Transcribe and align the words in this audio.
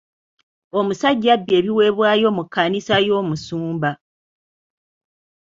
Omusajja 0.79 1.29
abbye 1.35 1.55
ebiweebwayo 1.59 2.27
mu 2.37 2.43
kkanisa 2.45 2.93
y'omusumba. 3.07 3.91